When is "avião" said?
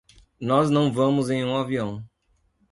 1.55-2.03